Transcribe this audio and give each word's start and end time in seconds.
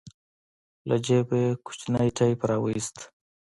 له 0.87 0.95
جيبه 1.05 1.35
يې 1.43 1.51
کوچنى 1.65 2.07
ټېپ 2.17 2.39
راوايست. 2.49 2.97